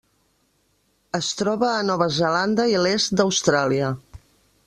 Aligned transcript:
Es 1.17 1.27
troba 1.41 1.69
a 1.73 1.83
Nova 1.91 2.09
Zelanda 2.17 2.67
i 2.73 2.75
l'est 2.87 3.15
d'Austràlia. 3.21 3.93